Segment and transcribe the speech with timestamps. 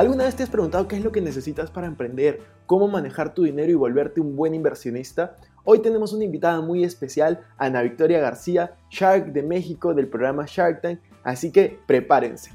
[0.00, 2.40] ¿Alguna vez te has preguntado qué es lo que necesitas para emprender?
[2.64, 5.36] ¿Cómo manejar tu dinero y volverte un buen inversionista?
[5.62, 10.80] Hoy tenemos una invitada muy especial, Ana Victoria García, Shark de México del programa Shark
[10.80, 12.50] Tank, así que prepárense.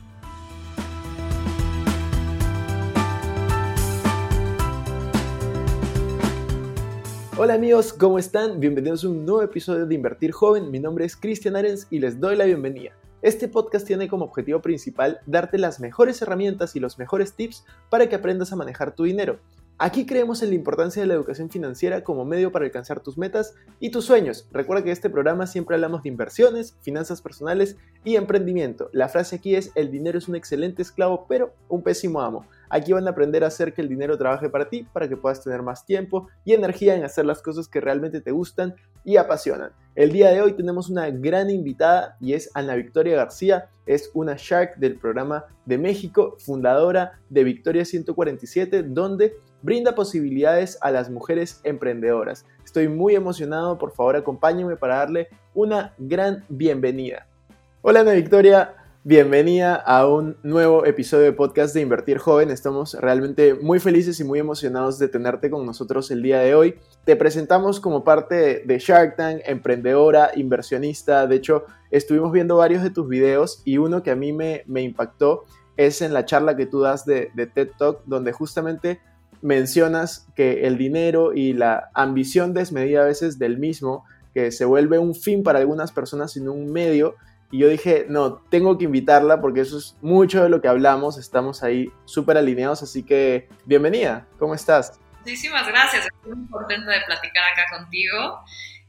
[7.38, 8.60] Hola amigos, ¿cómo están?
[8.60, 10.72] Bienvenidos a un nuevo episodio de Invertir Joven.
[10.72, 12.94] Mi nombre es Cristian Arens y les doy la bienvenida.
[13.26, 18.08] Este podcast tiene como objetivo principal darte las mejores herramientas y los mejores tips para
[18.08, 19.40] que aprendas a manejar tu dinero.
[19.80, 23.56] Aquí creemos en la importancia de la educación financiera como medio para alcanzar tus metas
[23.80, 24.48] y tus sueños.
[24.52, 28.92] Recuerda que en este programa siempre hablamos de inversiones, finanzas personales y emprendimiento.
[28.94, 32.46] La frase aquí es, el dinero es un excelente esclavo, pero un pésimo amo.
[32.70, 35.44] Aquí van a aprender a hacer que el dinero trabaje para ti, para que puedas
[35.44, 39.72] tener más tiempo y energía en hacer las cosas que realmente te gustan y apasionan.
[39.96, 44.36] El día de hoy tenemos una gran invitada y es Ana Victoria García, es una
[44.38, 51.62] Shark del programa de México, fundadora de Victoria 147, donde brinda posibilidades a las mujeres
[51.64, 52.46] emprendedoras.
[52.64, 57.28] Estoy muy emocionado, por favor acompáñenme para darle una gran bienvenida.
[57.82, 58.76] Hola Ana Victoria,
[59.08, 62.50] Bienvenida a un nuevo episodio de podcast de Invertir Joven.
[62.50, 66.80] Estamos realmente muy felices y muy emocionados de tenerte con nosotros el día de hoy.
[67.04, 71.28] Te presentamos como parte de Shark Tank, emprendedora, inversionista.
[71.28, 75.44] De hecho, estuvimos viendo varios de tus videos y uno que a mí me, impactó
[75.78, 79.02] es en la charla que tú das de, de TED Talk, donde justamente
[79.44, 84.98] mencionas que el dinero y la ambición desmedida a veces del mismo, que se vuelve
[84.98, 87.14] un fin para algunas personas, sino un medio
[87.52, 91.18] y yo dije, no, tengo que invitarla porque eso es mucho de lo que hablamos,
[91.18, 95.00] estamos ahí súper alineados, así que bienvenida, ¿cómo estás?
[95.20, 98.40] Muchísimas gracias, estoy muy contenta de platicar acá contigo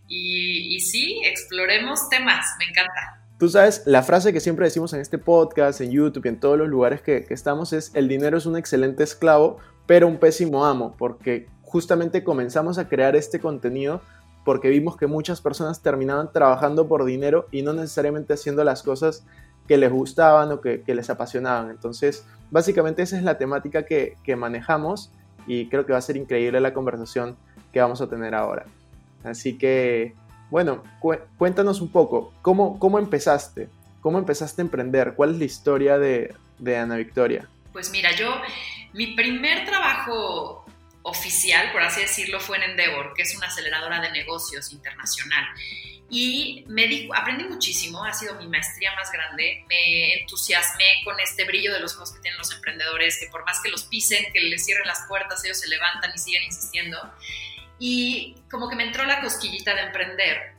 [0.09, 3.23] y, sí, exploremos temas, me encanta.
[3.39, 6.57] Tú sabes, la frase que siempre decimos en este podcast, en YouTube y en todos
[6.57, 10.65] los lugares que, que estamos es, el dinero es un excelente esclavo, pero un pésimo
[10.65, 14.01] amo, porque justamente comenzamos a crear este contenido
[14.47, 19.27] porque vimos que muchas personas terminaban trabajando por dinero y no necesariamente haciendo las cosas
[19.67, 21.69] que les gustaban o que, les apasionaban.
[21.69, 25.11] Entonces, básicamente esa es la temática que, manejamos
[25.49, 27.37] y creo que va a ser increíble la conversación
[27.73, 28.67] que vamos a tener ahora.
[29.25, 30.15] Así que,
[30.49, 30.85] bueno,
[31.37, 33.69] cuéntanos un poco, ¿cómo, ¿cómo empezaste?
[34.01, 35.15] ¿Cómo empezaste a emprender?
[35.17, 37.49] ¿Cuál es la historia de, de Ana Victoria?
[37.73, 38.31] Pues mira, yo,
[38.93, 40.66] mi primer trabajo
[41.07, 45.47] oficial, por así decirlo, fue en Endeavor, que es una aceleradora de negocios internacional.
[46.11, 49.65] Y me di, aprendí muchísimo, ha sido mi maestría más grande.
[49.69, 53.61] Me entusiasmé con este brillo de los ojos que tienen los emprendedores, que por más
[53.61, 56.99] que los pisen, que les cierren las puertas, ellos se levantan y siguen insistiendo.
[57.79, 60.55] Y como que me entró la cosquillita de emprender,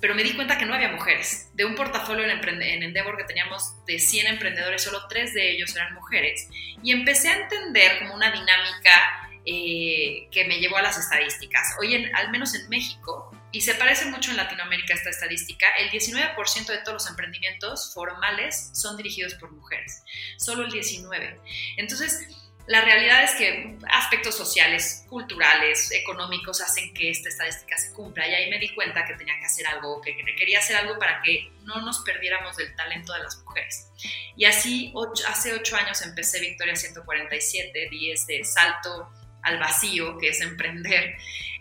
[0.00, 1.50] pero me di cuenta que no había mujeres.
[1.54, 5.74] De un portafolio en, en Endeavor que teníamos de 100 emprendedores, solo 3 de ellos
[5.74, 6.48] eran mujeres.
[6.82, 11.76] Y empecé a entender como una dinámica eh, que me llevó a las estadísticas.
[11.80, 15.90] Hoy, en, al menos en México, y se parece mucho en Latinoamérica esta estadística, el
[15.90, 20.02] 19% de todos los emprendimientos formales son dirigidos por mujeres,
[20.36, 21.40] solo el 19%.
[21.76, 22.28] Entonces,
[22.66, 28.34] la realidad es que aspectos sociales, culturales, económicos hacen que esta estadística se cumpla y
[28.34, 31.50] ahí me di cuenta que tenía que hacer algo, que quería hacer algo para que
[31.64, 33.88] no nos perdiéramos del talento de las mujeres.
[34.36, 34.94] Y así,
[35.26, 39.10] hace ocho años empecé Victoria 147, di este salto
[39.42, 41.16] al vacío, que es emprender.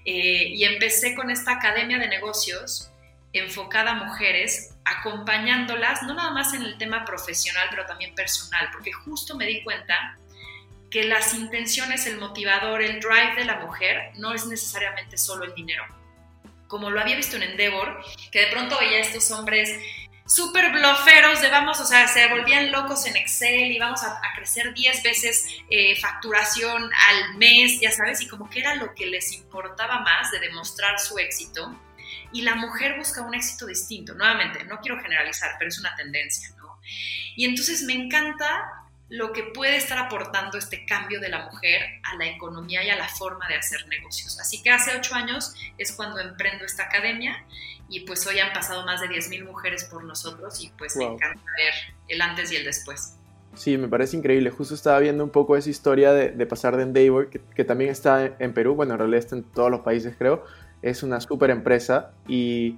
[0.06, 2.92] Eh, y empecé con esta academia de negocios
[3.34, 8.92] enfocada a mujeres, acompañándolas, no nada más en el tema profesional, pero también personal, porque
[8.92, 10.18] justo me di cuenta
[10.90, 15.54] que las intenciones, el motivador, el drive de la mujer no es necesariamente solo el
[15.54, 15.84] dinero.
[16.68, 19.70] Como lo había visto en Endeavor, que de pronto veía a estos hombres
[20.30, 24.74] súper bloferos de vamos, o sea, se volvían locos en Excel y vamos a, crecer
[24.74, 29.34] 10 veces eh, facturación al mes, ya sabes, y como que era lo que les
[29.34, 31.76] importaba más de demostrar su éxito.
[32.31, 34.14] Y la mujer busca un éxito distinto.
[34.14, 36.80] Nuevamente, no quiero generalizar, pero es una tendencia, ¿no?
[37.36, 42.16] Y entonces me encanta lo que puede estar aportando este cambio de la mujer a
[42.16, 44.40] la economía y a la forma de hacer negocios.
[44.40, 47.44] Así que hace ocho años es cuando emprendo esta academia
[47.89, 51.41] y pues hoy han pasado más de 10.000 mujeres por nosotros y pues me encanta
[51.57, 51.74] ver
[52.07, 53.15] el antes y el después.
[53.56, 54.51] Sí, me parece increíble.
[54.51, 58.53] Justo estaba viendo un poco esa historia de, pasar de Endeavor, que, también está en
[58.53, 60.44] Perú, bueno, en realidad está en todos los países creo,
[60.81, 62.77] es una súper empresa y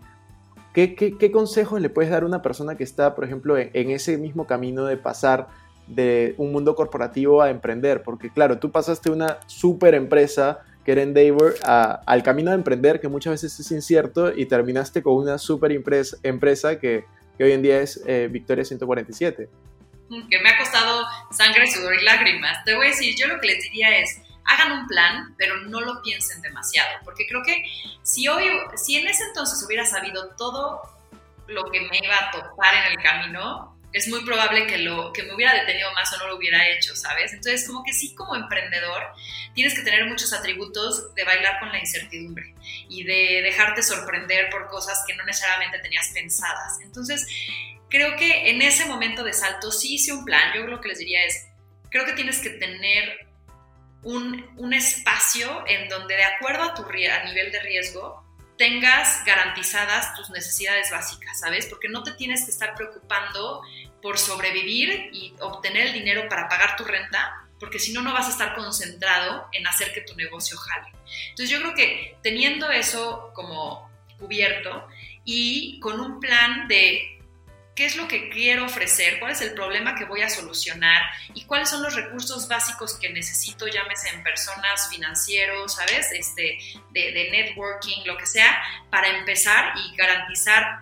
[0.74, 4.18] ¿qué, ¿qué, consejos le puedes dar a una persona que está, por ejemplo, en ese
[4.18, 5.50] mismo camino de pasar
[5.88, 11.02] de un mundo corporativo a emprender, porque claro, tú pasaste una super empresa que era
[11.02, 15.72] Endeavor al camino de emprender que muchas veces es incierto y terminaste con una super
[15.72, 17.06] empresa, empresa que,
[17.38, 19.50] que, hoy en día es eh, Victoria 147.
[20.30, 22.64] Que me ha costado sangre, sudor y lágrimas.
[22.66, 25.82] Te voy a decir, yo lo que les diría es, hagan un plan, pero no
[25.82, 27.64] lo piensen demasiado, porque creo que
[28.02, 28.46] si hoy,
[28.76, 30.82] si en ese entonces hubiera sabido todo
[31.48, 35.24] lo que me iba a topar en el camino, es muy probable que, lo, que
[35.24, 37.34] me hubiera detenido más o no lo hubiera hecho, ¿sabes?
[37.34, 39.04] Entonces, como que sí, como emprendedor,
[39.54, 42.56] tienes que tener muchos atributos de bailar con la incertidumbre
[42.90, 46.80] y de dejarte sorprender por cosas que no necesariamente tenías pensadas.
[46.82, 47.28] Entonces,
[47.90, 50.54] creo que en ese momento de salto sí hice un plan.
[50.56, 51.48] Yo lo que les diría es,
[51.90, 53.28] creo que tienes que tener
[54.04, 58.21] un, un espacio en donde, de acuerdo a tu a nivel de riesgo,
[58.62, 61.66] tengas garantizadas tus necesidades básicas, ¿sabes?
[61.66, 63.64] Porque no te tienes que estar preocupando
[64.04, 68.28] por sobrevivir y obtener el dinero para pagar tu renta, porque si no, no vas
[68.28, 70.94] a estar concentrado en hacer que tu negocio jale.
[71.30, 74.88] Entonces yo creo que teniendo eso como cubierto
[75.26, 77.20] y con un plan de
[77.82, 81.02] qué es lo que quiero ofrecer, cuál es el problema que voy a solucionar
[81.34, 86.12] y cuáles son los recursos básicos que necesito, llámese en personas, financieros, ¿sabes?
[86.12, 86.60] Este,
[86.92, 88.56] de, de networking, lo que sea,
[88.92, 90.82] para empezar y garantizar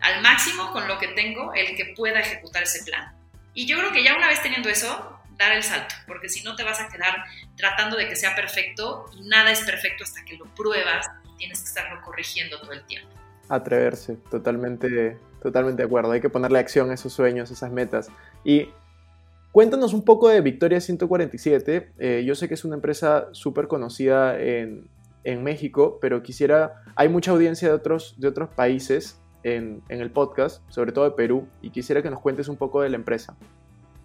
[0.00, 3.12] al máximo con lo que tengo el que pueda ejecutar ese plan.
[3.52, 6.54] Y yo creo que ya una vez teniendo eso, dar el salto, porque si no
[6.54, 7.16] te vas a quedar
[7.56, 11.62] tratando de que sea perfecto y nada es perfecto hasta que lo pruebas y tienes
[11.62, 13.08] que estarlo corrigiendo todo el tiempo.
[13.48, 18.08] Atreverse, totalmente Totalmente de acuerdo, hay que ponerle acción a esos sueños, esas metas.
[18.44, 18.68] Y
[19.50, 21.92] cuéntanos un poco de Victoria 147.
[21.98, 24.88] Eh, yo sé que es una empresa súper conocida en,
[25.24, 30.12] en, México, pero quisiera, hay mucha audiencia de otros, de otros países en, en el
[30.12, 33.36] podcast, sobre todo de Perú, y quisiera que nos cuentes un poco de la empresa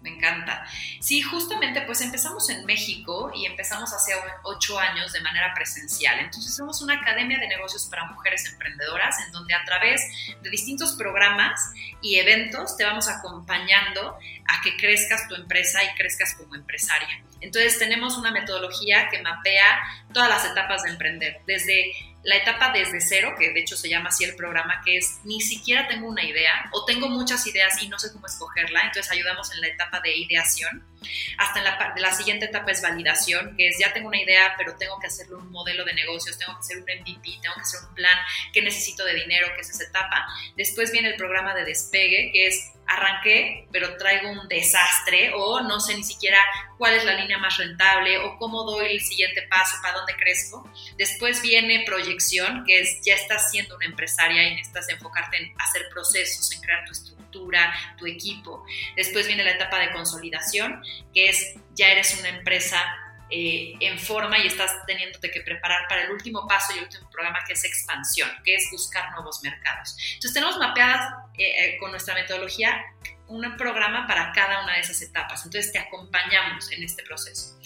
[0.08, 0.66] me encanta.
[1.00, 4.12] Sí, justamente pues empezamos en México y empezamos hace
[4.44, 6.18] ocho años de manera presencial.
[6.20, 10.02] Entonces somos una academia de negocios para mujeres emprendedoras en donde a través
[10.42, 11.60] de distintos programas
[12.02, 17.22] y eventos te vamos acompañando a que crezcas tu empresa y crezcas como empresaria.
[17.40, 19.78] Entonces tenemos una metodología que mapea
[20.12, 21.92] todas las etapas de emprender, desde
[22.24, 25.40] la etapa desde cero, que de hecho se llama así el programa, que es ni
[25.40, 29.52] siquiera tengo una idea o tengo muchas ideas y no sé cómo escogerla, entonces ayudamos
[29.52, 30.84] en la etapa de ideación.
[31.36, 34.76] Hasta en la, la siguiente etapa es validación, que es ya tengo una idea, pero
[34.76, 37.80] tengo que hacerle un modelo de negocios, tengo que hacer un MVP, tengo que hacer
[37.88, 38.18] un plan,
[38.52, 40.26] qué necesito de dinero, que es esa etapa.
[40.56, 45.78] Después viene el programa de despegue, que es arranqué, pero traigo un desastre o no
[45.78, 46.38] sé ni siquiera
[46.78, 50.68] cuál es la línea más rentable o cómo doy el siguiente paso, para dónde crezco.
[50.96, 55.88] Después viene proyección, que es ya estás siendo una empresaria y necesitas enfocarte en hacer
[55.90, 58.64] procesos, en crear tu estructura, tu equipo.
[58.96, 60.82] Después viene la etapa de consolidación,
[61.12, 62.82] que es ya eres una empresa
[63.30, 67.10] eh, en forma y estás teniéndote que preparar para el último paso y el último
[67.10, 69.94] programa que es expansión, que es buscar nuevos mercados.
[70.14, 72.84] Entonces tenemos mapeadas eh, con nuestra metodología
[73.28, 75.44] un programa para cada una de esas etapas.
[75.44, 77.58] Entonces te acompañamos en este proceso.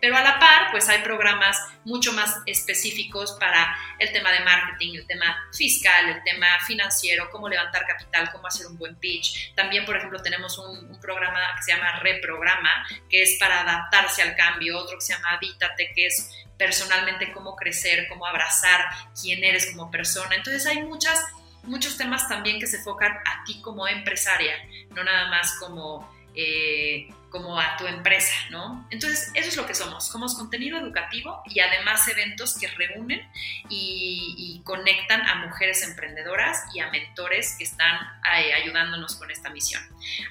[0.00, 4.94] Pero a la par, pues hay programas mucho más específicos para el tema de marketing,
[4.94, 9.54] el tema fiscal, el tema financiero, cómo levantar capital, cómo hacer un buen pitch.
[9.54, 14.22] También, por ejemplo, tenemos un, un programa que se llama Reprograma, que es para adaptarse
[14.22, 18.84] al cambio, otro que se llama Habítate, que es personalmente cómo crecer, cómo abrazar
[19.20, 20.34] quién eres como persona.
[20.36, 21.18] Entonces hay muchas
[21.64, 24.54] muchos temas también que se enfocan a ti como empresaria,
[24.94, 28.86] no nada más como, eh, como a tu empresa, ¿no?
[28.90, 30.06] Entonces, eso es lo que somos.
[30.06, 33.20] Somos contenido educativo y además eventos que reúnen
[33.68, 37.96] y, conectan a mujeres emprendedoras y a mentores que están
[38.36, 39.82] eh, ayudándonos con esta misión.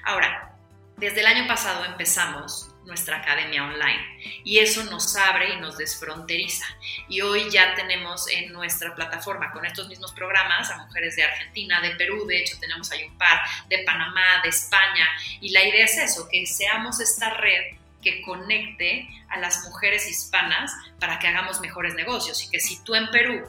[0.04, 0.52] Ahora,
[0.96, 4.18] desde el año pasado empezamos nuestra academia online.
[4.42, 6.66] Y eso nos abre y nos desfronteriza.
[7.08, 11.80] Y hoy ya tenemos en nuestra plataforma con estos mismos programas a mujeres de Argentina,
[11.80, 15.06] de Perú, de hecho tenemos ahí un par, de Panamá, de España.
[15.40, 20.72] Y la idea es eso, que seamos esta red que conecte a las mujeres hispanas
[20.98, 22.42] para que hagamos mejores negocios.
[22.44, 23.44] Y que si tú en Perú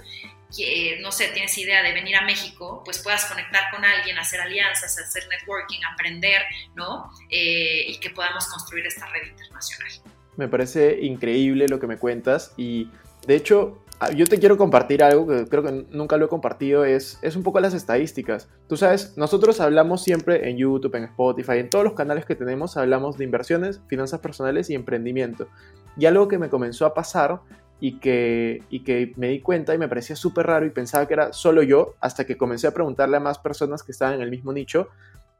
[1.01, 4.97] no sé, tienes idea de venir a México, pues puedas conectar con alguien, hacer alianzas,
[4.97, 6.41] hacer networking, aprender,
[6.75, 7.11] ¿no?
[7.29, 9.91] Eh, y que podamos construir esta red internacional.
[10.37, 12.89] Me parece increíble lo que me cuentas y
[13.27, 16.85] de hecho Ah, yo te quiero compartir algo que creo que nunca lo he compartido,
[16.85, 18.47] es, es un poco las estadísticas.
[18.69, 22.77] Tú sabes, nosotros hablamos siempre en YouTube, en Spotify, en todos los canales que tenemos,
[22.77, 25.49] hablamos de inversiones, finanzas personales y emprendimiento.
[25.97, 27.41] Y algo que me comenzó a pasar
[27.79, 31.13] y que, y que me di cuenta y me parecía súper raro y pensaba que
[31.13, 34.31] era solo yo, hasta que comencé a preguntarle a más personas que estaban en el
[34.31, 34.89] mismo nicho,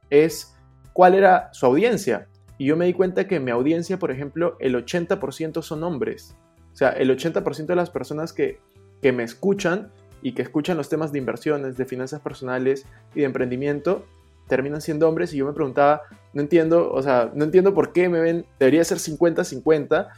[0.08, 0.56] es
[0.92, 2.28] cuál era su audiencia.
[2.56, 6.36] Y yo me di cuenta que mi audiencia, por ejemplo, el 80% son hombres.
[6.72, 8.58] O sea, el 80% de las personas que,
[9.02, 9.90] que me escuchan
[10.22, 14.04] y que escuchan los temas de inversiones, de finanzas personales y de emprendimiento,
[14.46, 16.02] terminan siendo hombres y yo me preguntaba,
[16.34, 20.08] no entiendo, o sea, no entiendo por qué me ven, debería ser 50-50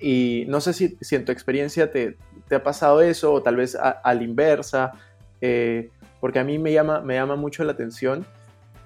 [0.00, 2.16] y no sé si, si, en tu experiencia te,
[2.48, 4.92] te, ha pasado eso o tal vez a, la inversa,
[5.40, 5.90] eh,
[6.20, 8.26] porque a mí me llama, me llama mucho la atención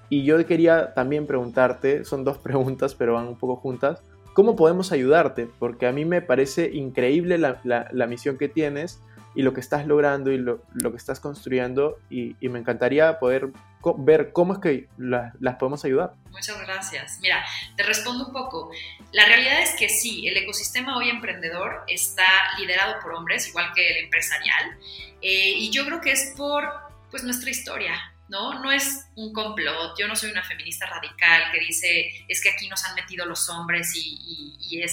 [0.09, 4.01] y yo quería también preguntarte, son dos preguntas pero van un poco juntas,
[4.35, 5.47] ¿Cómo podemos ayudarte?
[5.59, 8.99] Porque a mí me parece increíble la, misión que tienes
[9.33, 13.51] y lo que estás logrando y lo, que estás construyendo y, me encantaría poder
[13.93, 16.13] ver cómo es que las podemos ayudar.
[16.31, 17.19] Muchas gracias.
[17.21, 18.71] Mira, te respondo un poco.
[19.11, 22.25] La realidad es que sí, el ecosistema hoy emprendedor está
[22.57, 24.77] liderado por hombres, igual que el empresarial,
[25.21, 26.69] eh, y yo creo que es por
[27.11, 27.93] pues, nuestra historia,
[28.27, 28.59] ¿no?
[28.61, 32.67] No es un complot, yo no soy una feminista radical que dice es que aquí
[32.67, 34.87] nos han metido los hombres y, y, eh,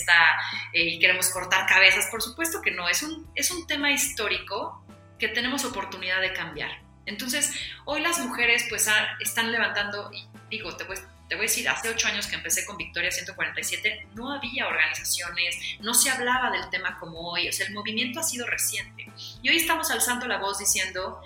[0.72, 4.86] y queremos cortar cabezas, por supuesto que no, es un, es un tema histórico
[5.18, 6.81] que tenemos oportunidad de cambiar.
[7.06, 7.52] Entonces,
[7.84, 8.88] hoy las mujeres pues
[9.20, 10.96] están levantando, y digo, te voy,
[11.28, 15.56] te voy a decir, hace ocho años que empecé con Victoria 147, no había organizaciones,
[15.80, 19.10] no se hablaba del tema como hoy, o sea, el movimiento ha sido reciente.
[19.42, 21.22] Y hoy estamos alzando la voz diciendo,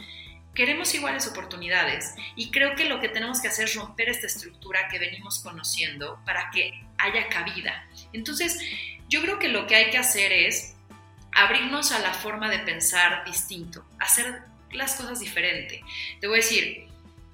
[0.54, 4.88] queremos iguales oportunidades y creo que lo que tenemos que hacer es romper esta estructura
[4.88, 7.86] que venimos conociendo para que haya cabida.
[8.12, 8.58] Entonces,
[9.08, 10.74] yo creo que lo que hay que hacer es
[11.32, 14.42] abrirnos a la forma de pensar distinto, hacer
[14.72, 15.82] las cosas diferente.
[16.20, 16.88] Te voy a decir,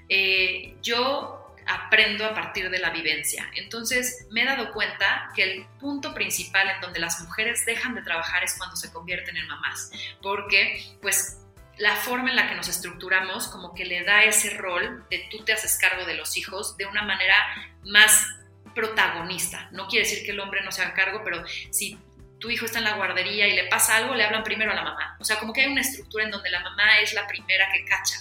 [0.08, 3.50] eh, yo aprendo a partir de la vivencia.
[3.54, 8.02] Entonces me he dado cuenta que el punto principal en donde las mujeres dejan de
[8.02, 11.38] trabajar es cuando se convierten en mamás, porque pues
[11.78, 15.44] la forma en la que nos estructuramos como que le da ese rol de tú
[15.44, 17.36] te haces cargo de los hijos de una manera
[17.84, 18.26] más
[18.74, 19.68] protagonista.
[19.72, 21.98] No quiere decir que el hombre no se haga cargo, pero si
[22.42, 24.82] tu hijo está en la guardería y le pasa algo, le hablan primero a la
[24.82, 25.16] mamá.
[25.20, 27.84] O sea, como que hay una estructura en donde la mamá es la primera que
[27.84, 28.16] cacha.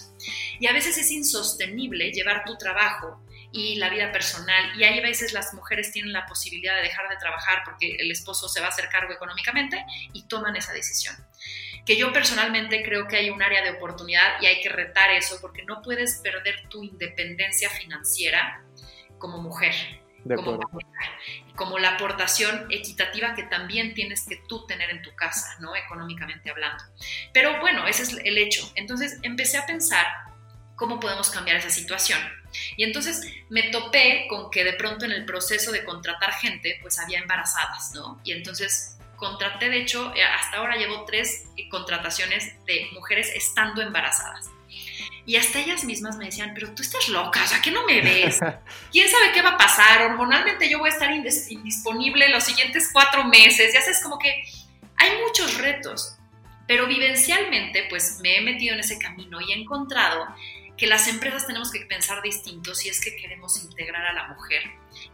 [0.60, 4.80] Y a veces es insostenible llevar tu trabajo y la vida personal.
[4.80, 8.48] Y hay veces las mujeres tienen la posibilidad de dejar de trabajar porque el esposo
[8.48, 11.16] se va a hacer cargo económicamente y toman esa decisión
[11.84, 15.38] que yo personalmente creo que hay un área de oportunidad y hay que retar eso
[15.40, 18.62] porque no puedes perder tu independencia financiera
[19.18, 20.01] como mujer.
[20.36, 20.60] Como,
[21.54, 25.74] como la aportación equitativa que también tienes que tú tener en tu casa, ¿no?
[25.76, 26.82] Económicamente hablando.
[27.32, 28.70] Pero bueno, ese es el hecho.
[28.74, 30.06] Entonces empecé a pensar
[30.76, 32.20] cómo podemos cambiar esa situación.
[32.76, 36.98] Y entonces me topé con que de pronto en el proceso de contratar gente, pues
[36.98, 38.20] había embarazadas, ¿no?
[38.24, 43.80] Y entonces contraté, de hecho, eh, hasta ahora llevo tres eh, contrataciones de mujeres estando
[43.80, 44.50] embarazadas.
[45.24, 48.00] Y hasta ellas mismas me decían, pero tú estás loca, o sea, que no me
[48.00, 48.40] ves?
[48.90, 50.02] ¿Quién sabe qué va a pasar?
[50.02, 53.72] Hormonalmente yo voy a estar indisponible los siguientes cuatro meses.
[53.72, 54.44] Ya sabes, como que
[54.96, 56.16] hay muchos retos,
[56.66, 60.26] pero vivencialmente pues me he metido en ese camino y he encontrado
[60.76, 64.62] que las empresas tenemos que pensar distinto si es que queremos integrar a la mujer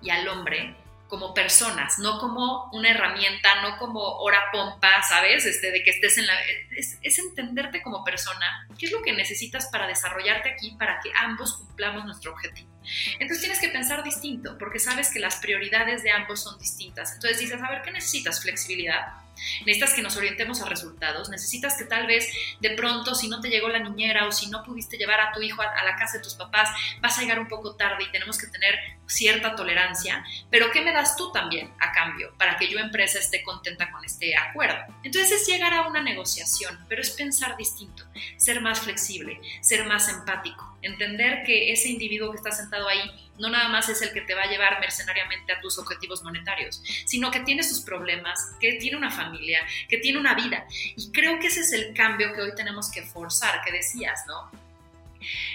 [0.01, 0.75] y al hombre
[1.09, 5.47] como personas, no como una herramienta, no como hora pompa, ¿sabes?
[5.47, 6.35] Este, de que estés en la...
[6.77, 11.11] Es, es, entenderte como persona, qué es lo que necesitas para desarrollarte aquí, para que
[11.17, 12.69] ambos cumplamos nuestro objetivo.
[13.15, 17.13] Entonces tienes que pensar distinto, porque sabes que las prioridades de ambos son distintas.
[17.13, 18.41] Entonces dices, a ver, ¿qué necesitas?
[18.43, 19.29] Flexibilidad
[19.65, 22.29] necesitas que nos orientemos a resultados, necesitas que tal vez
[22.61, 25.41] de pronto si no te llegó la niñera o si no pudiste llevar a tu
[25.41, 28.39] hijo a, la casa de tus papás, vas a llegar un poco tarde y tenemos
[28.39, 32.79] que tener cierta tolerancia, pero ¿qué me das tú también a cambio para que yo
[32.79, 34.95] empresa esté contenta con este acuerdo?
[35.03, 38.05] Entonces es llegar a una negociación, pero es pensar distinto,
[38.37, 43.01] ser más flexible, ser más empático, entender que ese individuo que está sentado ahí
[43.39, 46.83] no nada más es el que te va a llevar mercenariamente a tus objetivos monetarios,
[47.07, 50.67] sino que tiene sus problemas, que tiene una familia, que tiene una vida.
[50.97, 54.51] Y creo que ese es el cambio que hoy tenemos que forzar, que decías, ¿no?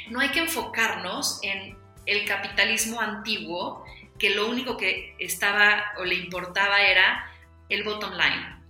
[0.09, 3.85] No hay que enfocarnos en el capitalismo antiguo,
[4.19, 7.29] que lo único que estaba o le importaba era
[7.69, 8.62] el bottom line.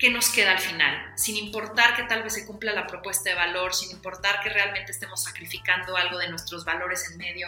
[0.00, 0.96] ¿Qué nos queda al final?
[1.14, 4.92] Sin importar que tal vez se cumpla la propuesta de valor, sin importar que realmente
[4.92, 7.46] estemos sacrificando algo de nuestros valores en medio,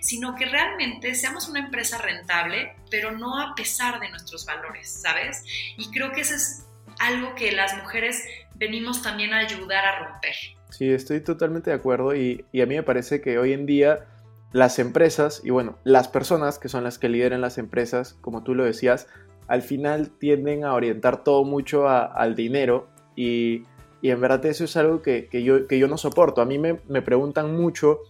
[0.00, 5.42] sino que realmente seamos una empresa rentable, pero no a pesar de nuestros valores, ¿sabes?
[5.78, 6.66] Y creo que eso es
[7.00, 8.22] algo que las mujeres
[8.54, 10.34] venimos también a ayudar a romper.
[10.70, 14.06] Sí, estoy totalmente de acuerdo y, a mí me parece que hoy en día
[14.52, 18.54] las empresas y bueno, las personas que son las que lideran las empresas, como tú
[18.54, 19.08] lo decías,
[19.46, 23.64] al final tienden a orientar todo mucho al dinero y,
[24.02, 26.40] en verdad eso es algo que, yo, no soporto.
[26.40, 28.00] A mí me, preguntan mucho,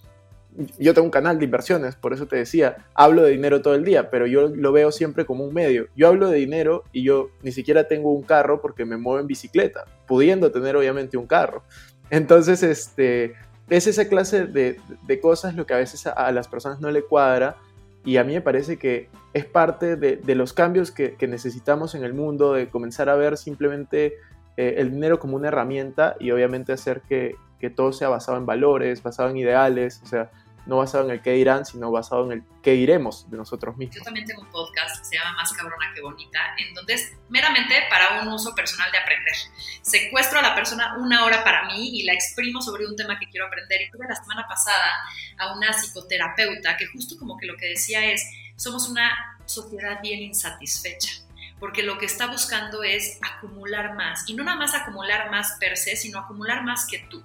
[0.79, 3.85] yo tengo un canal de inversiones, por eso te decía, hablo de dinero todo el
[3.85, 5.88] día, pero yo lo veo siempre como un medio.
[5.97, 9.26] Yo hablo de dinero y yo ni siquiera tengo un carro porque me muevo en
[9.26, 11.62] bicicleta, pudiendo tener obviamente un carro.
[12.11, 13.35] Entonces, este,
[13.71, 17.57] es esa clase de cosas lo que a veces a las personas no le cuadra
[18.04, 22.14] y a mí me parece que es parte de, los cambios que, necesitamos en el
[22.14, 24.14] mundo, de comenzar a ver simplemente
[24.56, 28.46] eh, el dinero como una herramienta y obviamente hacer que, que todo sea basado en
[28.46, 30.30] valores, basado en ideales, o sea,
[30.66, 33.97] no basado en el qué dirán, sino basado en el qué diremos de nosotros mismos.
[33.97, 37.75] Yo también tengo un podcast se llama Más cabrona que bonita, en donde es meramente
[37.90, 39.35] para un uso personal de aprender.
[39.83, 43.28] Secuestro a la persona una hora para mí y la exprimo sobre un tema que
[43.28, 43.83] quiero aprender.
[43.83, 44.92] Y tuve la semana pasada
[45.38, 48.25] a una psicoterapeuta que justo como que lo que decía es,
[48.56, 51.25] somos una sociedad bien insatisfecha
[51.61, 55.78] porque lo que está buscando es acumular más, y no nada más acumular más per
[55.78, 57.25] se, sino acumular más que tú.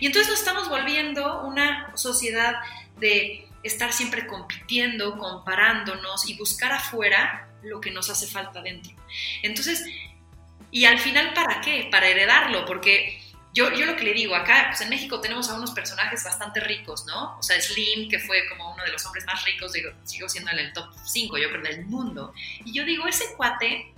[0.00, 2.54] Y entonces nos estamos volviendo una sociedad
[2.98, 8.94] de estar siempre compitiendo, comparándonos y buscar afuera lo que nos hace falta dentro.
[9.42, 9.84] Entonces,
[10.70, 11.88] y al final, ¿para qué?
[11.90, 13.20] Para heredarlo, porque
[13.56, 16.60] yo, yo lo que le digo, acá pues en México tenemos a unos personajes bastante
[16.60, 17.38] ricos, ¿no?
[17.38, 20.50] O sea, Slim, que fue como uno de los hombres más ricos, digo, sigo siendo
[20.50, 22.34] en el top 5, yo creo, del mundo.
[22.64, 23.94] Y yo digo, ese cuate,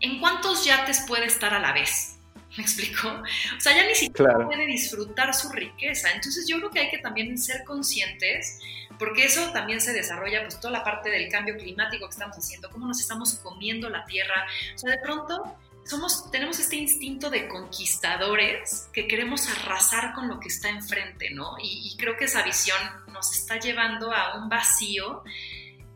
[0.00, 2.13] ¿en cuántos yates puede estar a la vez?
[2.56, 3.08] ¿Me explico?
[3.08, 6.10] O sea, ya ni siquiera puede disfrutar su riqueza.
[6.12, 8.60] Entonces yo creo que hay que también ser conscientes,
[8.98, 12.70] porque eso también se desarrolla, pues toda la parte del cambio climático que estamos haciendo,
[12.70, 14.46] cómo nos estamos comiendo la tierra.
[14.74, 20.38] O sea, de pronto somos, tenemos este instinto de conquistadores que queremos arrasar con lo
[20.38, 21.56] que está enfrente, ¿no?
[21.60, 22.78] Y, y creo que esa visión
[23.12, 25.24] nos está llevando a un vacío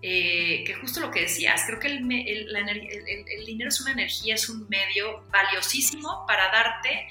[0.01, 2.07] eh, que justo lo que decías, creo que el,
[3.47, 7.09] dinero es una energía, es un medio valiosísimo para darte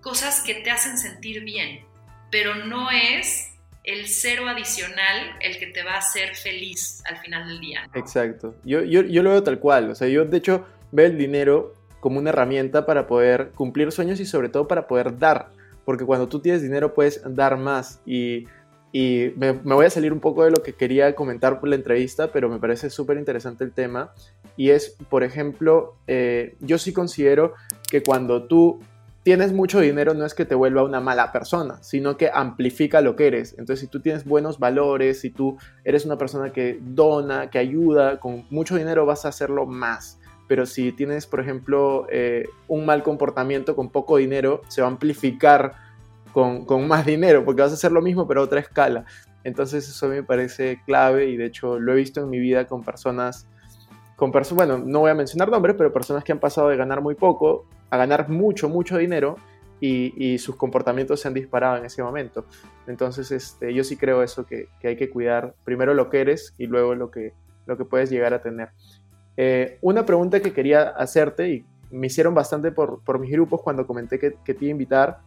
[0.00, 1.84] cosas que te hacen sentir bien,
[2.30, 3.52] pero no es
[3.84, 7.86] el cero adicional el que te va a hacer feliz al final del día.
[7.94, 11.18] Exacto, yo, yo, yo lo veo tal cual, o sea, yo de hecho veo el
[11.18, 15.50] dinero como una herramienta para poder cumplir sueños y sobre todo para poder dar,
[15.84, 18.46] porque cuando tú tienes dinero puedes dar más y
[18.92, 22.32] y me, voy a salir un poco de lo que quería comentar por la entrevista,
[22.32, 24.12] pero me parece súper interesante el tema.
[24.56, 27.54] Y es, por ejemplo, eh, yo sí considero
[27.88, 28.80] que cuando tú
[29.22, 33.14] tienes mucho dinero no es que te vuelva una mala persona, sino que amplifica lo
[33.14, 33.52] que eres.
[33.52, 38.18] Entonces, si tú tienes buenos valores, si tú eres una persona que dona, que ayuda,
[38.18, 40.18] con mucho dinero vas a hacerlo más.
[40.48, 44.90] Pero si tienes, por ejemplo, eh, un mal comportamiento con poco dinero, se va a
[44.90, 45.74] amplificar
[46.32, 49.04] con, más dinero, porque vas a hacer lo mismo pero a otra escala.
[49.44, 52.82] Entonces eso me parece clave y de hecho lo he visto en mi vida con
[52.82, 53.46] personas,
[54.16, 57.00] con personas, bueno, no voy a mencionar nombres, pero personas que han pasado de ganar
[57.00, 59.36] muy poco a ganar mucho, mucho dinero
[59.80, 62.44] y, sus comportamientos se han disparado en ese momento.
[62.86, 66.66] Entonces este, yo sí creo eso, que, hay que cuidar primero lo que eres y
[66.66, 67.32] luego lo que,
[67.66, 68.70] lo que puedes llegar a tener.
[69.36, 73.86] Eh, una pregunta que quería hacerte y me hicieron bastante por, por mis grupos cuando
[73.86, 75.18] comenté que, que te iba a invitar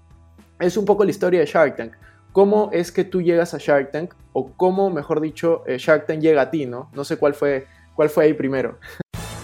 [0.60, 1.94] es un poco la historia de Shark Tank.
[2.32, 4.14] ¿Cómo es que tú llegas a Shark Tank?
[4.34, 6.90] O cómo, mejor dicho, eh, Shark Tank llega a ti, ¿no?
[6.94, 8.80] No sé cuál fue, cuál fue ahí primero.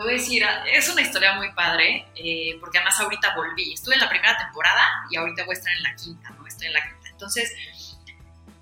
[0.00, 3.74] Puedo decir, es una historia muy padre, eh, porque además ahorita volví.
[3.74, 6.46] Estuve en la primera temporada y ahorita voy a estar en la quinta, ¿no?
[6.46, 7.08] Estoy en la quinta.
[7.10, 7.54] Entonces,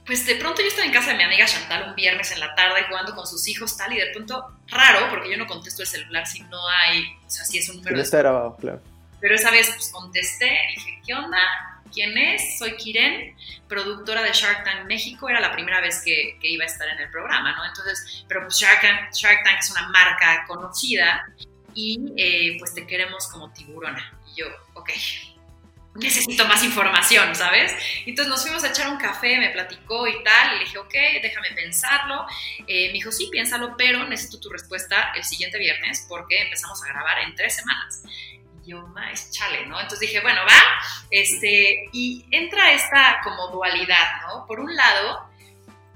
[0.04, 2.56] pues de pronto yo estaba en casa de mi amiga Chantal un viernes en la
[2.56, 5.86] tarde jugando con sus hijos, tal, y de pronto, raro, porque yo no contesto el
[5.86, 8.00] celular si no hay, o sea, si es un número.
[8.00, 8.82] está grabado, claro.
[9.20, 11.38] Pero esa vez, pues contesté, dije, ¿qué onda?
[11.92, 12.58] ¿Quién es?
[12.58, 13.36] Soy Kiren,
[13.68, 15.28] productora de Shark Tank México.
[15.28, 17.64] Era la primera vez que, iba a estar en el programa, ¿no?
[17.64, 21.26] Entonces, pero pues Shark Tank, es una marca conocida
[21.74, 24.12] y eh, pues te queremos como tiburona.
[24.32, 24.90] Y yo, ok,
[25.98, 27.72] necesito más información, ¿sabes?
[28.06, 30.94] Entonces nos fuimos a echar un café, me platicó y tal, y le dije, ok,
[31.22, 32.26] déjame pensarlo.
[32.66, 36.88] Eh, me dijo, sí, piénsalo, pero necesito tu respuesta el siguiente viernes porque empezamos a
[36.88, 38.02] grabar en tres semanas.
[38.68, 39.80] Yo, más chale, ¿no?
[39.80, 40.62] Entonces dije, bueno, va,
[41.10, 44.44] este, y entra esta como dualidad, ¿no?
[44.46, 45.26] Por un lado,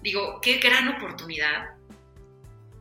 [0.01, 1.77] digo, qué gran oportunidad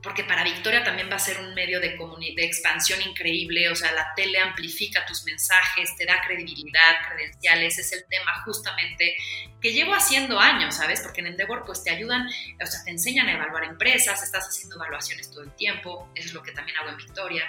[0.02, 1.98] porque para Victoria también va a ser un medio de,
[2.38, 8.06] expansión increíble, o sea, la tele amplifica tus mensajes, te da credibilidad, credenciales, es el
[8.10, 9.16] tema justamente
[9.62, 11.02] que llevo haciendo años, ¿sabes?
[11.02, 14.76] Porque en Endeavor pues te ayudan, o sea, te enseñan a evaluar empresas, estás haciendo
[14.76, 17.44] evaluaciones todo el tiempo, eso es lo que también hago en Victoria,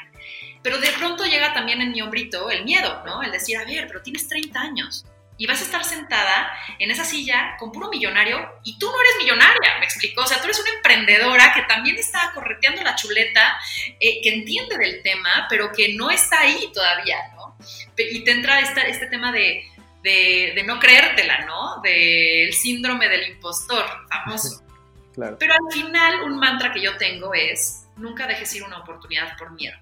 [0.62, 3.22] pero de pronto llega también en mi hombrito el miedo, ¿no?
[3.22, 5.06] El decir, a ver, pero tienes 30 años,
[5.42, 9.14] y vas a estar sentada en esa silla con puro millonario y tú no eres
[9.18, 10.22] millonaria, explicó.
[10.22, 13.58] O sea, tú eres una emprendedora que también está correteando la chuleta,
[14.00, 17.56] eh, que entiende del tema, pero que no está ahí todavía, ¿no?
[17.96, 19.64] Y te entra esta, este tema de,
[20.02, 21.80] de, no creértela, ¿no?
[21.82, 24.62] Del síndrome del impostor, famoso.
[25.12, 25.36] Claro.
[25.38, 29.52] Pero al final, un mantra que yo tengo es, nunca dejes ir una oportunidad por
[29.52, 29.76] miedo.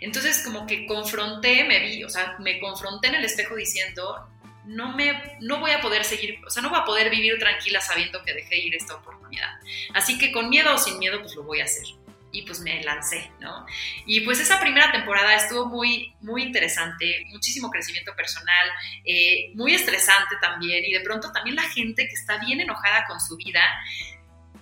[0.00, 4.28] Entonces, como que confronté, me vi, o sea, me confronté en el espejo diciendo,
[4.70, 7.80] no me no voy a poder seguir, o sea, no voy a poder vivir tranquila
[7.80, 9.50] sabiendo que dejé ir esta oportunidad.
[9.94, 11.84] Así que con miedo o sin miedo, pues lo voy a hacer.
[12.32, 13.66] Y pues me lancé, ¿no?
[14.06, 18.68] Y pues esa primera temporada estuvo muy, muy interesante, muchísimo crecimiento personal,
[19.04, 23.18] eh, muy estresante también, y de pronto también la gente que está bien enojada con
[23.18, 23.60] su vida,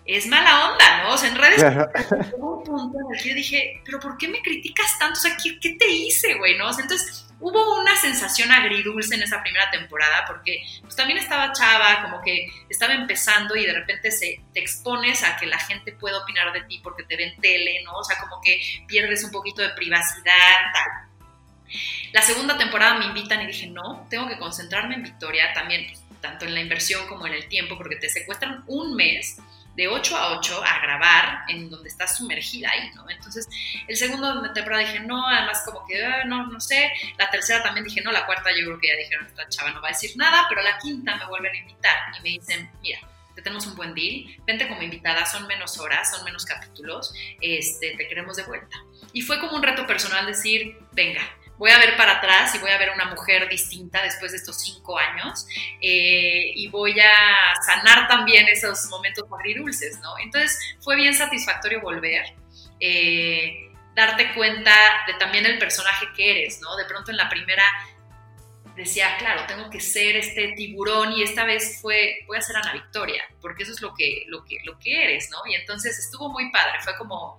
[0.06, 1.12] es mala onda, ¿no?
[1.12, 1.62] O sea, en redes
[2.38, 5.18] hubo un punto en el que yo dije, pero ¿por qué me criticas tanto?
[5.18, 6.56] O sea, ¿qué, qué te hice, güey?
[6.56, 6.68] ¿No?
[6.68, 11.52] O sea, entonces hubo una sensación agridulce en esa primera temporada porque pues, también estaba
[11.52, 15.92] chava, como que estaba empezando y de repente se, te expones a que la gente
[15.92, 17.92] pueda opinar de ti porque te ven tele, ¿no?
[17.92, 21.08] O sea, como que pierdes un poquito de privacidad, tal.
[22.12, 26.46] La segunda temporada me invitan y dije, no, tengo que concentrarme en Victoria también, tanto
[26.46, 29.38] en la inversión como en el tiempo, porque te secuestran un mes
[29.78, 33.08] de 8 a 8 a grabar en donde estás sumergida ahí, ¿no?
[33.08, 33.48] Entonces,
[33.86, 36.90] el segundo temporada dije, no, además como que, ah, no, no sé.
[37.16, 39.80] La tercera también dije, no, la cuarta yo creo que ya dijeron, esta chava no
[39.80, 42.98] va a decir nada, pero la quinta me vuelven a invitar y me dicen, mira,
[43.36, 47.94] te tenemos un buen deal, vente como invitada, son menos horas, son menos capítulos, este,
[47.96, 48.76] te queremos de vuelta.
[49.12, 51.22] Y fue como un reto personal decir, venga,
[51.58, 54.60] voy a ver para atrás y voy a ver una mujer distinta después de estos
[54.60, 55.46] cinco años
[55.80, 60.18] eh, y voy a sanar también esos momentos agridulces, ¿no?
[60.18, 62.24] Entonces fue bien satisfactorio volver.
[62.80, 64.72] Eh, darte cuenta
[65.08, 66.76] de también el personaje que eres, ¿no?
[66.76, 67.64] De pronto en la primera
[68.76, 72.72] decía, claro, tengo que ser este tiburón y esta vez fue, voy a ser Ana
[72.72, 75.38] Victoria, porque eso es lo que, lo que, lo que eres, ¿no?
[75.50, 77.36] Y entonces estuvo muy padre, fue como,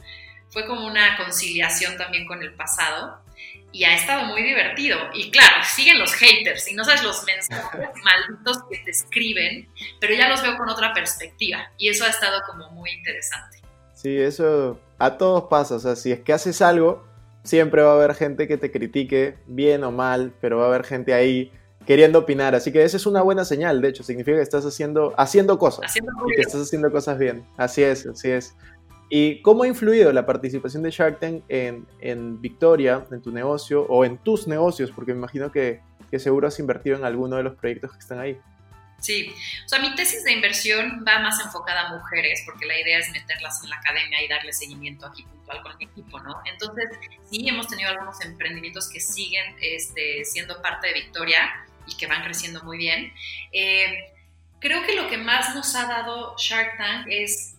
[0.50, 3.24] fue como una conciliación también con el pasado
[3.72, 4.98] y ha estado muy divertido.
[5.14, 9.68] Y claro, siguen los haters y no sabes los mensajes malditos que te escriben,
[10.00, 13.60] pero ya los veo con otra perspectiva y eso ha estado como muy interesante.
[13.94, 17.06] Sí, eso a todos pasa, o sea, si es que haces algo,
[17.44, 20.86] siempre va a haber gente que te critique, bien o mal, pero va a haber
[20.86, 21.52] gente ahí
[21.86, 25.14] queriendo opinar, así que esa es una buena señal, de hecho, significa que estás haciendo,
[25.18, 28.56] haciendo cosas, haciendo que estás haciendo cosas bien, así es, así es.
[29.10, 33.84] ¿Y cómo ha influido la participación de Shark Tank en, en Victoria, en tu negocio
[33.84, 34.92] o en tus negocios?
[34.92, 38.20] Porque me imagino que, que seguro has invertido en alguno de los proyectos que están
[38.20, 38.40] ahí.
[39.00, 39.34] Sí,
[39.66, 43.10] o sea, mi tesis de inversión va más enfocada a mujeres porque la idea es
[43.12, 46.42] meterlas en la academia y darle seguimiento aquí puntual con mi equipo, ¿no?
[46.46, 46.90] Entonces,
[47.32, 52.24] sí, hemos tenido algunos emprendimientos que siguen este, siendo parte de Victoria y que van
[52.24, 53.14] creciendo muy bien.
[53.54, 54.12] Eh,
[54.60, 57.56] creo que lo que más nos ha dado Shark Tank es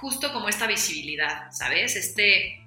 [0.00, 1.96] justo como esta visibilidad, ¿sabes?
[1.96, 2.60] Este,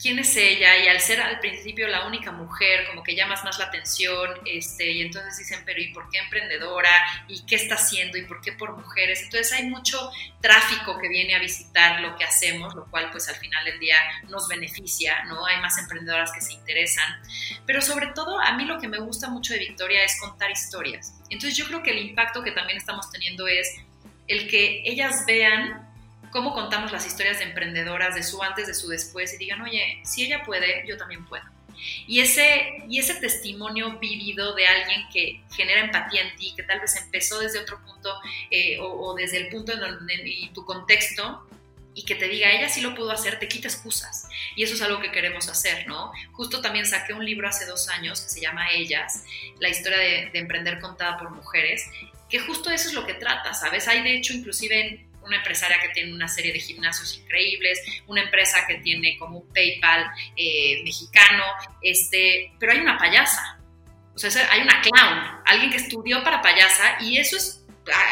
[0.00, 3.58] quién es ella y al ser al principio la única mujer, como que llamas más
[3.58, 6.90] la atención, este, y entonces dicen, pero ¿y por qué emprendedora?
[7.28, 8.16] ¿Y qué está haciendo?
[8.16, 9.22] ¿Y por qué por mujeres?
[9.22, 13.36] Entonces hay mucho tráfico que viene a visitar lo que hacemos, lo cual pues al
[13.36, 13.96] final del día
[14.28, 15.44] nos beneficia, ¿no?
[15.46, 17.20] Hay más emprendedoras que se interesan,
[17.66, 21.14] pero sobre todo a mí lo que me gusta mucho de Victoria es contar historias.
[21.28, 23.76] Entonces yo creo que el impacto que también estamos teniendo es
[24.28, 25.89] el que ellas vean
[26.30, 30.00] cómo contamos las historias de emprendedoras de su antes, de su después y digan, oye,
[30.04, 31.44] si ella puede, yo también puedo.
[32.06, 36.80] Y ese, y ese testimonio vivido de alguien que genera empatía en ti, que tal
[36.80, 38.14] vez empezó desde otro punto
[38.50, 41.46] eh, o, desde el punto en, donde, y tu contexto,
[41.94, 44.28] y que te diga, ella sí lo pudo hacer, te quita excusas.
[44.54, 46.12] Y eso es algo que queremos hacer, ¿no?
[46.32, 49.24] Justo también saqué un libro hace dos años que se llama Ellas,
[49.58, 51.90] la historia de, de emprender contada por mujeres,
[52.28, 53.88] que justo eso es lo que trata, ¿sabes?
[53.88, 58.66] Hay de hecho inclusive una empresaria que tiene una serie de gimnasios increíbles, una empresa
[58.66, 61.44] que tiene como un PayPal eh, mexicano,
[61.80, 63.58] este, pero hay una payasa.
[64.12, 67.64] O sea, hay una clown, alguien que estudió para payasa y eso es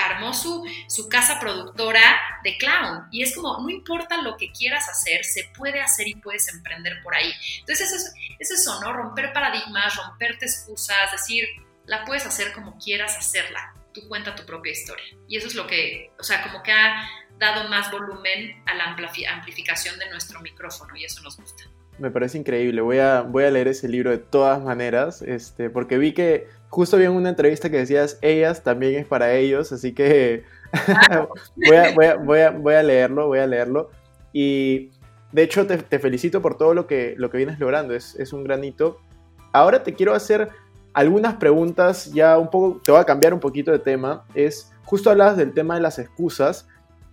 [0.07, 2.00] armó su, su, casa productora
[2.42, 3.07] de clown.
[3.11, 7.02] Y es como, no importa lo que quieras hacer, se puede hacer y puedes emprender
[7.02, 7.33] por ahí.
[7.61, 8.92] Entonces, eso es eso, ¿no?
[8.92, 11.46] Romper paradigmas, romperte excusas, decir,
[11.85, 13.74] la puedes hacer como quieras hacerla.
[14.00, 15.04] Tú cuenta tu propia historia.
[15.26, 17.08] Y eso es lo que, o sea, como que ha
[17.38, 21.64] dado más volumen a la amplificación de nuestro micrófono y eso nos gusta.
[21.98, 22.80] Me parece increíble.
[22.80, 26.96] Voy a, voy a leer ese libro de todas maneras, este, porque vi que justo
[26.96, 30.44] vi en una entrevista que decías, ellas también es para ellos, así que
[31.56, 33.90] voy, a, voy, a, voy, a, voy, a, leerlo, voy a leerlo.
[34.32, 34.90] Y
[35.32, 38.32] de hecho te, te, felicito por todo lo que, lo que vienes logrando, es, es
[38.32, 39.00] un granito.
[39.52, 40.50] Ahora te quiero hacer
[40.92, 44.24] algunas preguntas, ya un poco, te voy a cambiar un poquito de tema.
[44.35, 46.66] Es, justo hablabas del tema de las excusas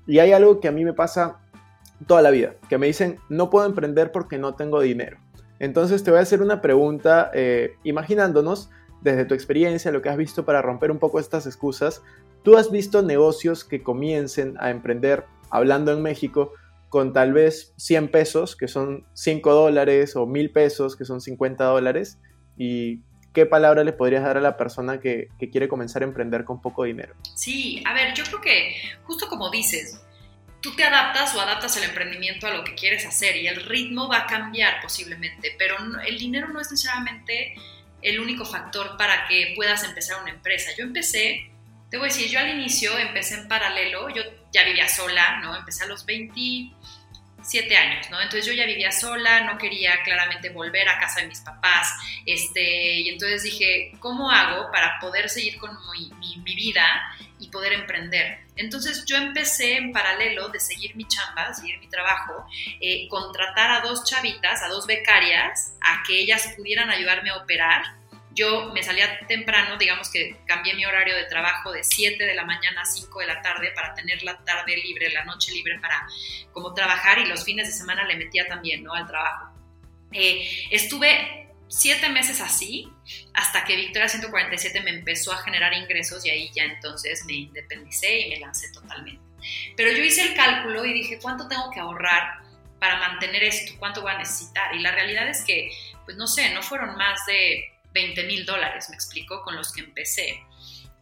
[0.07, 1.39] y hay algo que a mí me pasa
[2.07, 5.17] toda la vida, que me dicen, no puedo emprender porque no tengo dinero.
[5.59, 8.69] Entonces te voy a hacer una pregunta, eh, imaginándonos
[9.01, 12.01] desde tu experiencia, lo que has visto para romper un poco estas excusas,
[12.43, 16.51] ¿tú has visto negocios que comiencen a emprender, hablando en México,
[16.89, 21.63] con tal vez 100 pesos, que son 5 dólares, o 1000 pesos, que son 50
[21.63, 22.19] dólares?
[22.57, 23.01] ¿Y
[23.35, 26.85] qué palabra le podrías dar a la persona que, quiere comenzar a emprender con poco
[26.85, 27.13] dinero?
[27.35, 30.01] Sí, a ver, yo creo que justo como dices,
[30.61, 34.07] tú te adaptas o adaptas el emprendimiento a lo que quieres hacer y el ritmo
[34.07, 35.75] va a cambiar posiblemente, pero
[36.07, 37.53] el dinero no es necesariamente
[38.01, 40.71] el único factor para que puedas empezar una empresa.
[40.77, 41.51] Yo empecé,
[41.91, 45.55] te voy a decir, yo al inicio empecé en paralelo, yo ya vivía sola, ¿no?
[45.55, 46.05] Empecé a los
[47.45, 48.19] 27 años, ¿no?
[48.21, 51.89] Entonces yo ya vivía sola, no quería claramente volver a casa de mis papás,
[52.25, 55.77] este, y entonces dije, ¿cómo hago para poder seguir con
[56.19, 56.85] mi, mi vida
[57.39, 58.45] y poder emprender?
[58.55, 62.45] Entonces yo empecé en paralelo de seguir mi chamba, seguir mi trabajo,
[62.79, 67.83] eh, contratar a dos chavitas, a dos becarias, a que ellas pudieran ayudarme a operar.
[68.35, 72.43] Yo me salía temprano, digamos que cambié mi horario de trabajo de 7 de la
[72.43, 76.05] mañana a 5 de la tarde para tener la tarde libre, la noche libre para
[76.51, 78.93] como trabajar y los fines de semana le metía también ¿no?
[78.93, 79.53] al trabajo.
[80.11, 82.89] Eh, estuve siete meses así,
[83.33, 88.19] hasta que Victoria 147 me empezó a generar ingresos y ahí ya entonces me independicé
[88.19, 89.23] y me lancé totalmente.
[89.75, 92.39] Pero yo hice el cálculo y dije, ¿cuánto tengo que ahorrar
[92.79, 93.73] para mantener esto?
[93.79, 94.75] ¿Cuánto voy a necesitar?
[94.75, 95.71] Y la realidad es que,
[96.05, 99.81] pues no sé, no fueron más de 20 mil dólares, me explico, con los que
[99.81, 100.43] empecé.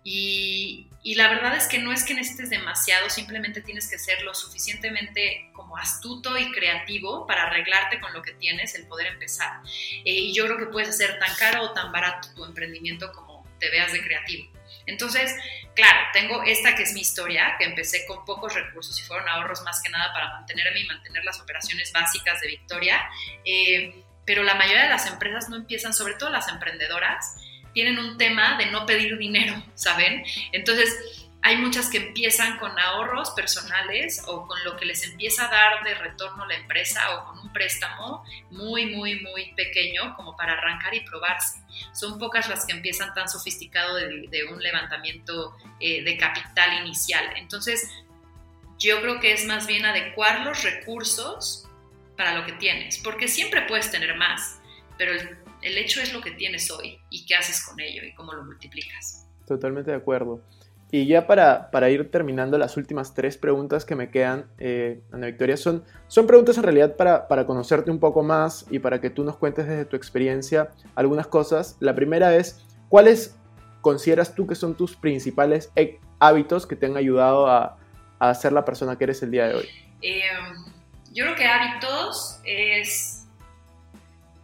[0.06, 4.34] Y, la verdad es que no es que necesites demasiado, simplemente tienes que ser lo
[4.34, 9.62] suficientemente como astuto y creativo para arreglarte con lo que tienes, el poder empezar.
[10.06, 13.46] Eh, y yo creo que puedes hacer tan caro o tan barato tu emprendimiento como
[13.60, 14.52] te veas de creativo.
[14.86, 15.34] Entonces,
[15.76, 19.62] claro, tengo esta que es mi historia, que empecé con pocos recursos y fueron ahorros
[19.64, 23.10] más que nada para mantenerme y mantener las operaciones básicas de Victoria.
[23.46, 27.36] Eh, pero la mayoría de las empresas no empiezan, sobre todo las emprendedoras,
[27.74, 30.24] tienen un tema de no pedir dinero, ¿saben?
[30.52, 35.52] Entonces, hay muchas que empiezan con ahorros personales o con lo que les empieza a
[35.52, 40.54] dar de retorno la empresa o con un préstamo muy, muy, muy pequeño como para
[40.54, 41.62] arrancar y probarse.
[41.92, 47.34] Son pocas las que empiezan tan sofisticado de, un levantamiento eh, de capital inicial.
[47.36, 47.92] Entonces,
[48.80, 51.63] yo creo que es más bien adecuar los recursos
[52.18, 54.60] para lo que tienes, porque siempre puedes tener más,
[54.98, 58.14] pero el el hecho es lo que tienes hoy y qué haces con ello y
[58.14, 59.26] cómo lo multiplicas.
[59.48, 60.42] Totalmente de acuerdo.
[60.92, 65.26] Y ya para, para ir terminando las últimas tres preguntas que me quedan, eh, Ana
[65.26, 69.10] Victoria, son, son preguntas en realidad para, para conocerte un poco más y para que
[69.10, 71.78] tú nos cuentes desde tu experiencia algunas cosas.
[71.80, 73.36] La primera es, ¿cuáles
[73.82, 77.80] consideras tú que son tus principales e, hábitos que te han ayudado a,
[78.20, 79.66] a ser la persona que eres el día de hoy?
[80.04, 80.22] Eh,
[81.14, 83.26] yo creo que hábitos es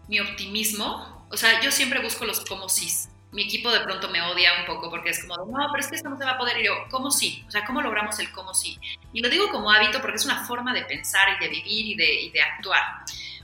[0.07, 1.25] mi optimismo.
[1.31, 2.89] O sea, yo siempre busco los como sí.
[3.31, 5.95] Mi equipo de pronto me odia un poco porque es como, no, pero es que
[5.95, 6.59] esto no se va a poder.
[6.59, 7.43] Y yo, ¿cómo sí?
[7.47, 8.79] O sea, ¿cómo logramos el cómo sí?
[9.13, 12.31] Y lo digo como hábito porque es una forma de pensar y de vivir y
[12.31, 12.83] de, actuar.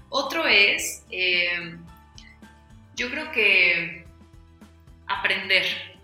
[0.09, 1.77] Otro es, eh,
[2.95, 4.07] yo creo que
[5.07, 5.94] aprender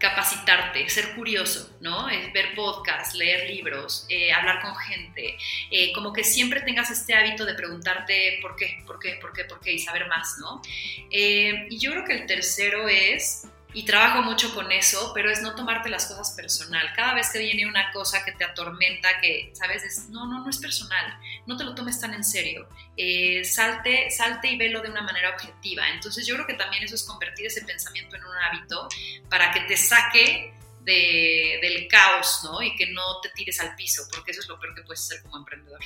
[0.00, 2.08] capacitarte, ser curioso, ¿no?
[2.08, 5.36] Es ver podcasts, leer libros, eh, hablar con gente,
[5.70, 9.44] eh, como que siempre tengas este hábito de preguntarte por qué, por qué, por qué,
[9.44, 10.62] por qué y saber más, ¿no?
[11.10, 15.42] Eh, y yo creo que el tercero es y trabajo mucho con eso, pero es
[15.42, 16.92] no tomarte las cosas personal.
[16.96, 19.84] Cada vez que viene una cosa que te atormenta, que, ¿sabes?
[19.84, 22.68] Es, no, no, no es personal, no te lo tomes tan en serio.
[22.96, 25.88] Eh, salte, salte y velo de una manera objetiva.
[25.90, 28.88] Entonces yo creo que también eso es convertir ese pensamiento en un hábito
[29.28, 30.52] para que te saque
[30.82, 32.62] de, del caos, ¿no?
[32.62, 35.22] Y que no te tires al piso, porque eso es lo peor que puedes hacer
[35.22, 35.80] como emprendedor.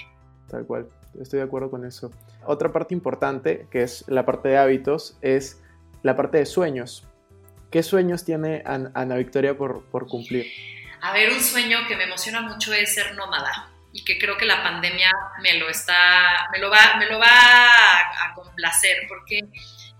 [0.48, 0.88] Tal cual,
[1.20, 2.10] estoy de acuerdo con eso.
[2.46, 5.60] Otra parte importante, que es la parte de hábitos, es
[6.02, 7.06] la parte de sueños
[7.74, 10.46] ¿qué sueños tiene Ana Victoria por, cumplir?
[11.00, 14.44] A ver, un sueño que me emociona mucho es ser nómada y que creo que
[14.44, 15.10] la pandemia
[15.42, 19.40] me lo está, me lo va, me lo va a, a complacer porque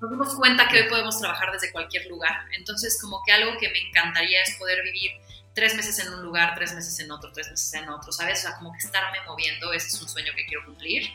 [0.01, 2.47] nos dimos cuenta que hoy podemos trabajar desde cualquier lugar.
[2.57, 5.11] Entonces, como que algo que me encantaría es poder vivir
[5.53, 8.39] tres meses en un lugar, tres meses en otro, tres meses en otro, ¿sabes?
[8.39, 11.11] O sea, como que estarme moviendo, ese es un sueño que quiero cumplir.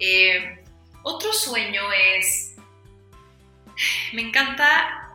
[0.00, 0.64] Eh,
[1.04, 2.56] otro sueño es,
[4.14, 5.11] me encanta,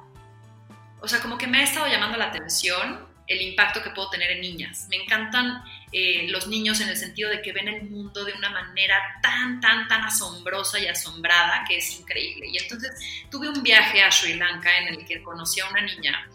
[1.00, 4.32] o sea, como que me ha estado llamando la atención el impacto que puedo tener
[4.32, 4.88] en niñas.
[4.90, 8.50] Me encantan eh, los niños en el sentido de que ven el mundo de una
[8.50, 12.48] manera tan, tan, tan asombrosa y asombrada que es increíble.
[12.48, 12.92] Y entonces
[13.30, 16.28] tuve un viaje a Sri Lanka en el que conocí a una niña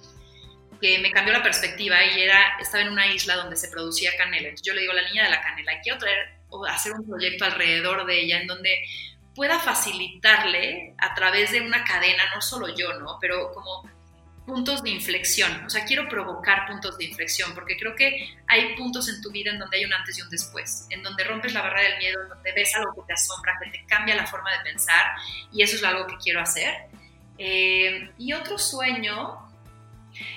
[0.80, 4.48] que me cambió la perspectiva y era, estaba en una isla donde se producía canela.
[4.48, 7.44] Entonces yo le digo, la niña de la canela, quiero traer o hacer un proyecto
[7.44, 8.84] alrededor de ella en donde
[9.34, 13.16] pueda facilitarle a través de una cadena, no solo yo, ¿no?
[13.20, 13.88] Pero como
[14.46, 15.64] puntos de inflexión.
[15.64, 19.50] O sea, quiero provocar puntos de inflexión porque creo que hay puntos en tu vida
[19.50, 22.22] en donde hay un antes y un después, en donde rompes la barrera del miedo,
[22.22, 25.12] en donde ves algo que te asombra, que te cambia la forma de pensar
[25.52, 26.74] y eso es algo que quiero hacer.
[27.38, 29.52] Eh, y otro sueño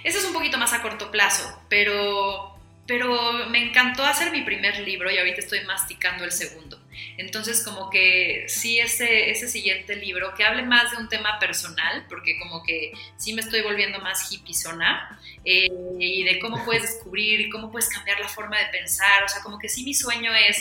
[0.04, 4.80] ese es un poquito más a corto plazo, pero, pero me encantó hacer mi primer
[4.80, 6.80] libro y ahorita estoy masticando el segundo.
[7.18, 12.06] Entonces, como que sí, ese, ese siguiente libro, que hable más de un tema personal,
[12.10, 17.40] porque como que sí me estoy volviendo más hippiezona, eh, y de cómo puedes descubrir
[17.40, 19.24] y cómo puedes cambiar la forma de pensar.
[19.24, 20.58] O sea, como que sí mi sueño es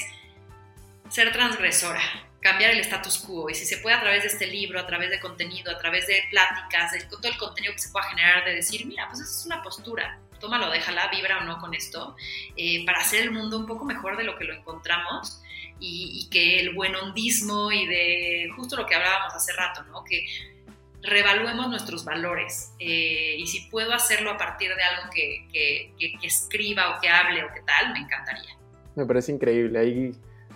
[1.09, 2.01] ser transgresora,
[2.41, 5.11] cambiar el status quo y si se puede a través de este libro, a través
[5.11, 8.57] de contenido, a través de pláticas, de todo el contenido que se pueda generar, de
[8.57, 12.17] decir, mira, pues esa es una postura, tómalo, déjala, vibra o no con esto,
[12.57, 15.41] eh, para hacer el mundo un poco mejor de lo que lo encontramos
[15.81, 20.03] y, que el buen hondismo y de justo lo que hablábamos hace rato, ¿no?
[20.05, 20.25] Que
[21.03, 26.27] revaluemos nuestros valores eh, y si puedo hacerlo a partir de algo que, que, que,
[26.27, 28.57] escriba o que hable o que tal, me encantaría.
[28.95, 29.79] Me parece increíble.
[29.79, 30.13] Ahí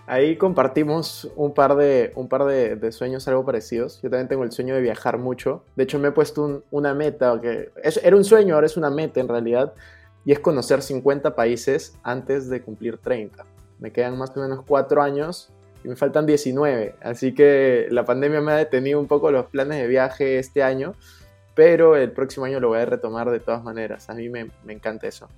[0.08, 4.00] Ahí compartimos un par, de, un par de, sueños algo parecidos.
[4.00, 5.64] Yo también tengo el sueño de viajar mucho.
[5.76, 7.70] De hecho, me he puesto una meta, que
[8.02, 9.74] era un sueño, ahora es una meta en realidad,
[10.24, 13.44] y es conocer 50 países antes de cumplir 30.
[13.78, 15.50] Me quedan más o menos 4 años
[15.84, 16.96] y me faltan 19.
[17.02, 20.94] Así que la pandemia me ha detenido un poco los planes de viaje este año,
[21.54, 24.10] pero el próximo año lo voy a retomar de todas maneras.
[24.10, 25.28] A mí me, me encanta eso.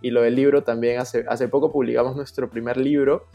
[0.00, 3.26] Y lo del libro también, hace, hace poco publicamos nuestro primer libro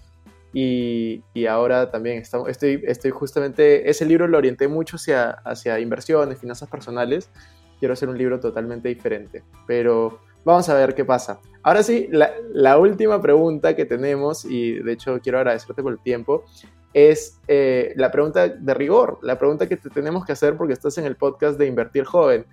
[0.57, 6.39] y, ahora también estamos, estoy, estoy justamente, ese libro lo orienté mucho hacia, hacia inversiones,
[6.39, 7.29] finanzas personales.
[7.77, 11.41] Quiero hacer un libro totalmente diferente, pero vamos a ver qué pasa.
[11.65, 16.45] Ahora sí, la, última pregunta que tenemos, y de hecho quiero agradecerte por el tiempo,
[16.93, 20.95] es eh, la pregunta de rigor, la pregunta que te tenemos que hacer porque estás
[20.99, 22.45] en el podcast de Invertir Joven,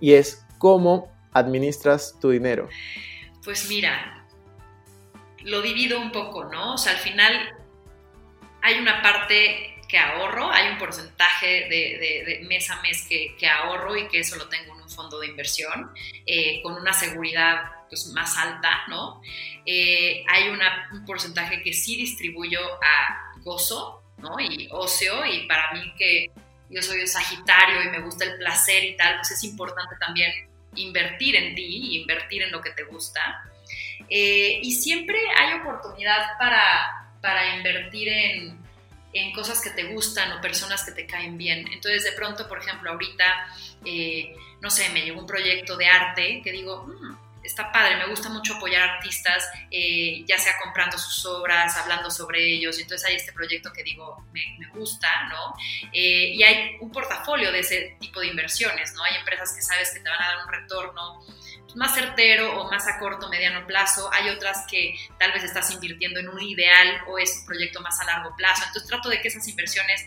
[0.00, 2.70] y es cómo administras tu dinero.
[3.44, 4.26] Pues mira,
[5.44, 6.72] lo divido un poco, ¿no?
[6.72, 7.34] O sea, al final
[8.62, 14.08] hay una parte que ahorro, hay un porcentaje de, mes a mes que, ahorro y
[14.08, 15.90] que eso lo tengo en un fondo de inversión
[16.26, 19.22] eh, con una seguridad pues, más alta, ¿no?
[19.64, 24.38] Eh, hay un porcentaje que sí distribuyo a gozo, ¿no?
[24.40, 26.30] Y ocio, y para mí que
[26.68, 30.32] yo soy Sagitario y me gusta el placer y tal, pues es importante también
[30.74, 33.44] invertir en ti, invertir en lo que te gusta.
[34.08, 38.65] Eh, y siempre hay oportunidad para, para invertir en,
[39.18, 41.66] en, cosas que te gustan o personas que te caen bien.
[41.72, 43.24] Entonces, de pronto, por ejemplo, ahorita,
[43.84, 48.06] eh, no sé, me llegó un proyecto de arte que digo, mm, está padre, me
[48.06, 53.06] gusta mucho apoyar artistas, eh, ya sea comprando sus obras, hablando sobre ellos, y entonces
[53.08, 55.54] hay este proyecto que digo, me, me gusta, ¿no?
[55.92, 59.04] y hay un portafolio de ese tipo de inversiones, ¿no?
[59.04, 61.24] Hay empresas que sabes que te van a dar un retorno
[61.76, 64.10] más certero o más a corto, mediano plazo.
[64.12, 68.00] Hay otras que tal vez estás invirtiendo en un ideal o es un proyecto más
[68.00, 68.64] a largo plazo.
[68.66, 70.06] Entonces trato de que esas inversiones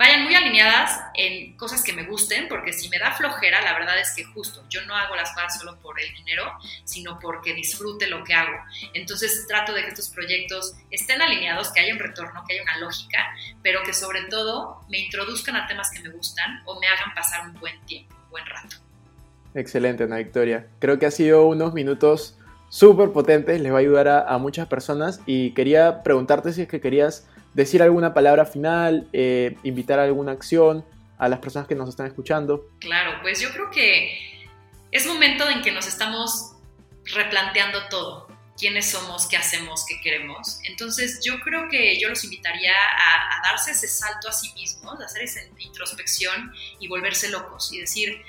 [0.00, 3.98] vayan muy alineadas en cosas que me gusten, porque si me da flojera, la verdad
[3.98, 8.06] es que justo, yo no hago las cosas solo por el dinero, sino porque disfrute
[8.06, 8.56] lo que hago.
[8.94, 12.78] Entonces trato de que estos proyectos estén alineados, que haya un retorno, que haya una
[12.78, 17.12] lógica, pero que sobre todo me introduzcan a temas que me gustan o me hagan
[17.14, 18.89] pasar un buen tiempo, un buen rato.
[19.54, 20.66] Excelente, Ana Victoria.
[20.78, 22.36] Creo que ha sido unos minutos
[22.68, 26.80] súper potentes, les va a ayudar a, muchas personas y quería preguntarte si es que
[26.80, 30.84] querías decir alguna palabra final, eh, invitar alguna acción
[31.18, 32.68] a las personas que nos están escuchando.
[32.78, 34.46] Claro, pues yo creo que
[34.92, 36.52] es momento en que nos estamos
[37.12, 40.60] replanteando todo, quiénes somos, qué hacemos, qué queremos.
[40.64, 45.00] Entonces yo creo que yo los invitaría a, a darse ese salto a sí mismos,
[45.00, 48.22] a hacer esa introspección y volverse locos y decir,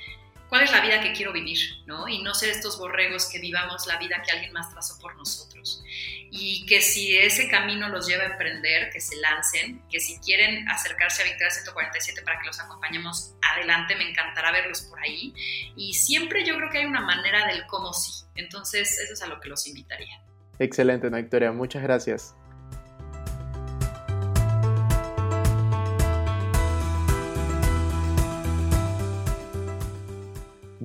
[0.51, 2.09] cuál es la vida que quiero vivir, ¿no?
[2.09, 5.81] Y no ser estos borregos que vivamos la vida que alguien más trazó por nosotros.
[6.29, 10.67] Y que si ese camino los lleva a emprender, que se lancen, que si quieren
[10.67, 15.33] acercarse a Victoria 147 para que los acompañemos adelante, me encantará verlos por ahí.
[15.77, 18.25] Y siempre yo creo que hay una manera del cómo sí.
[18.35, 20.21] Entonces, eso es a lo que los invitaría.
[20.59, 21.53] Excelente, Victoria.
[21.53, 22.35] Muchas gracias.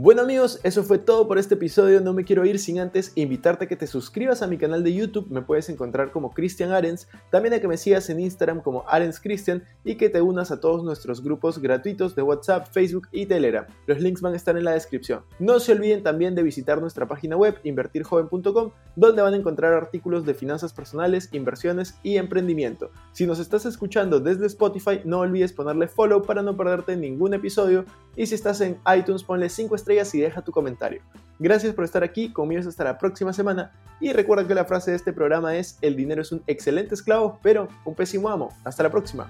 [0.06, 2.00] Bueno amigos, eso fue todo por este episodio.
[2.00, 4.94] No me quiero ir sin antes invitarte a que te suscribas a mi canal de
[4.94, 5.26] YouTube.
[5.30, 7.08] Me puedes encontrar como Cristian Arens.
[7.32, 10.60] También a que me sigas en Instagram como Arens Christian y que te unas a
[10.60, 13.66] todos nuestros grupos gratuitos de WhatsApp, Facebook y Telegram.
[13.88, 15.22] Los links van a estar en la descripción.
[15.40, 20.24] No se olviden también de visitar nuestra página web invertirjoven.com donde van a encontrar artículos
[20.24, 22.92] de finanzas personales, inversiones y emprendimiento.
[23.10, 27.84] Si nos estás escuchando desde Spotify, no olvides ponerle follow para no perderte ningún episodio
[28.14, 29.74] y si estás en iTunes ponle 5
[30.14, 31.02] y deja tu comentario.
[31.38, 34.96] Gracias por estar aquí, conmigo hasta la próxima semana y recuerda que la frase de
[34.96, 38.50] este programa es el dinero es un excelente esclavo, pero un pésimo amo.
[38.64, 39.28] Hasta la próxima.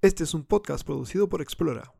[0.00, 1.92] Este es un podcast producido por Explora.